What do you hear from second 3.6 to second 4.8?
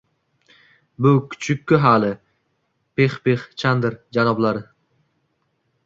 Chandr janoblari